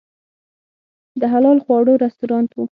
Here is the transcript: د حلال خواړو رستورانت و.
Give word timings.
د 1.19 1.21
حلال 1.33 1.57
خواړو 1.65 1.93
رستورانت 2.03 2.49
و. 2.53 2.57